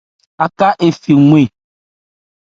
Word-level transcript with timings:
Aká 0.45 0.69
ophɛ́ 0.85 1.15
nnwɛ. 1.21 1.41